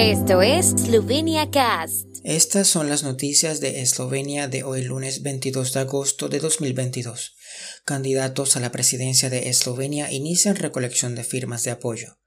[0.00, 2.06] Esto es Slovenia Cast.
[2.24, 7.36] Estas son las noticias de Eslovenia de hoy lunes 22 de agosto de 2022.
[7.84, 12.18] Candidatos a la presidencia de Eslovenia inician recolección de firmas de apoyo.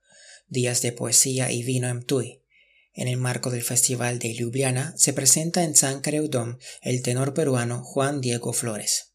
[0.46, 2.44] Días de poesía y vino en Tui.
[2.92, 6.00] En el marco del Festival de Ljubljana se presenta en San
[6.30, 9.13] Dom el tenor peruano Juan Diego Flores.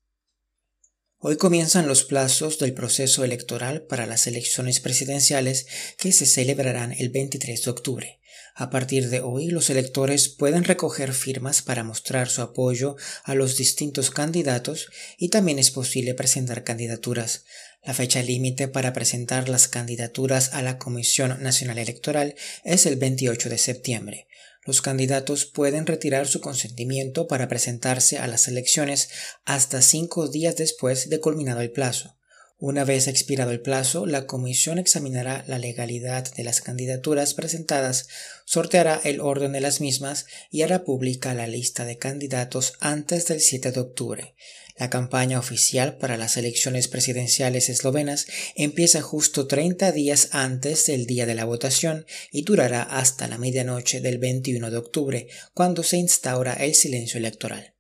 [1.22, 7.10] Hoy comienzan los plazos del proceso electoral para las elecciones presidenciales que se celebrarán el
[7.10, 8.20] 23 de octubre.
[8.56, 13.58] A partir de hoy, los electores pueden recoger firmas para mostrar su apoyo a los
[13.58, 14.88] distintos candidatos
[15.18, 17.44] y también es posible presentar candidaturas.
[17.84, 23.50] La fecha límite para presentar las candidaturas a la Comisión Nacional Electoral es el 28
[23.50, 24.28] de septiembre.
[24.70, 29.10] Los candidatos pueden retirar su consentimiento para presentarse a las elecciones
[29.44, 32.19] hasta cinco días después de culminado el plazo.
[32.62, 38.10] Una vez expirado el plazo, la comisión examinará la legalidad de las candidaturas presentadas,
[38.44, 43.40] sorteará el orden de las mismas y hará pública la lista de candidatos antes del
[43.40, 44.36] 7 de octubre.
[44.78, 51.26] La campaña oficial para las elecciones presidenciales eslovenas empieza justo 30 días antes del día
[51.26, 56.56] de la votación y durará hasta la medianoche del 21 de octubre, cuando se instaura
[56.56, 57.79] el silencio electoral.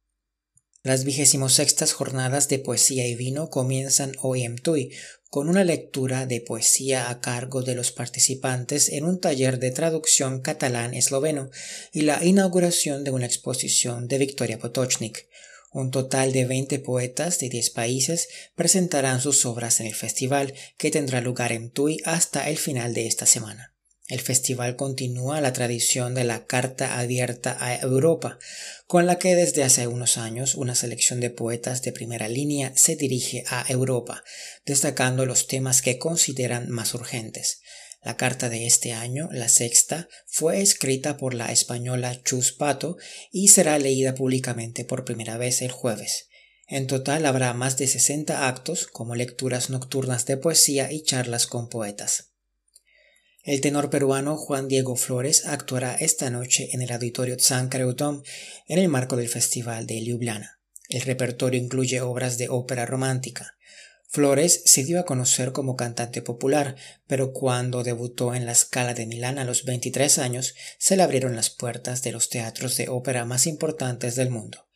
[0.82, 4.92] Las vigésimos sextas jornadas de poesía y vino comienzan hoy en Tui,
[5.30, 10.40] con una lectura de poesía a cargo de los participantes en un taller de traducción
[10.40, 11.52] catalán-esloveno
[11.92, 15.28] y la inauguración de una exposición de Victoria Potocznik.
[15.74, 20.92] Un total de 20 poetas de 10 países presentarán sus obras en el festival que
[20.92, 23.76] tendrá lugar en Tui hasta el final de esta semana.
[24.10, 28.40] El festival continúa la tradición de la Carta Abierta a Europa,
[28.88, 32.96] con la que desde hace unos años una selección de poetas de primera línea se
[32.96, 34.24] dirige a Europa,
[34.66, 37.62] destacando los temas que consideran más urgentes.
[38.02, 42.98] La carta de este año, la sexta, fue escrita por la española Chus Pato
[43.32, 46.30] y será leída públicamente por primera vez el jueves.
[46.68, 51.70] En total habrá más de 60 actos, como lecturas nocturnas de poesía y charlas con
[51.70, 52.29] poetas.
[53.44, 58.24] El tenor peruano Juan Diego Flores actuará esta noche en el auditorio San Creutón
[58.68, 60.60] en el marco del Festival de Ljubljana.
[60.90, 63.58] El repertorio incluye obras de ópera romántica,
[64.12, 69.06] Flores se dio a conocer como cantante popular, pero cuando debutó en la Scala de
[69.06, 73.26] Milán a los 23 años, se le abrieron las puertas de los teatros de ópera
[73.26, 74.68] más importantes del mundo.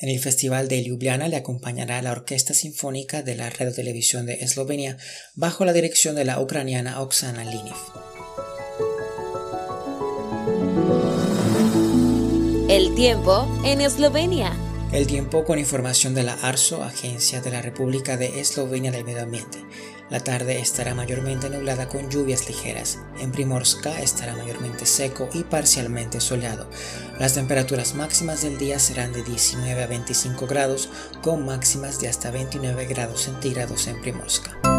[0.00, 4.38] En el Festival de Ljubljana le acompañará la Orquesta Sinfónica de la Radio Televisión de
[4.40, 4.96] Eslovenia
[5.34, 7.74] bajo la dirección de la ucraniana Oksana Liniv.
[12.70, 14.69] El tiempo en Eslovenia.
[14.92, 19.22] El tiempo con información de la ARSO, Agencia de la República de Eslovenia del Medio
[19.22, 19.64] Ambiente.
[20.10, 22.98] La tarde estará mayormente nublada con lluvias ligeras.
[23.20, 26.68] En Primorska estará mayormente seco y parcialmente soleado.
[27.20, 30.88] Las temperaturas máximas del día serán de 19 a 25 grados,
[31.22, 34.69] con máximas de hasta 29 grados centígrados en Primorska.